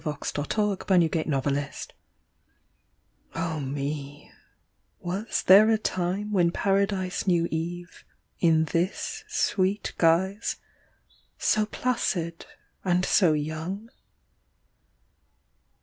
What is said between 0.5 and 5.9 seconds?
LUCAS CRANACH S EVE Oh me, Was there a